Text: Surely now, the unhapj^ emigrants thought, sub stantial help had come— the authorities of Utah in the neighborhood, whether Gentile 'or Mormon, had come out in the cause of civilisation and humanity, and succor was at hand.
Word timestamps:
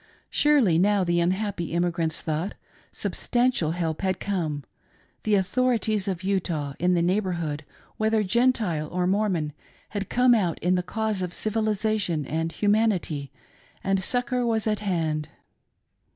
Surely 0.31 0.79
now, 0.79 1.03
the 1.03 1.19
unhapj^ 1.19 1.71
emigrants 1.75 2.21
thought, 2.21 2.55
sub 2.91 3.11
stantial 3.11 3.73
help 3.75 4.01
had 4.01 4.19
come— 4.19 4.63
the 5.25 5.35
authorities 5.35 6.07
of 6.07 6.23
Utah 6.23 6.73
in 6.79 6.95
the 6.95 7.03
neighborhood, 7.03 7.63
whether 7.97 8.23
Gentile 8.23 8.87
'or 8.87 9.05
Mormon, 9.05 9.53
had 9.89 10.09
come 10.09 10.33
out 10.33 10.57
in 10.57 10.73
the 10.73 10.81
cause 10.81 11.21
of 11.21 11.35
civilisation 11.35 12.25
and 12.25 12.51
humanity, 12.51 13.31
and 13.83 13.99
succor 13.99 14.43
was 14.43 14.65
at 14.65 14.79
hand. 14.79 15.29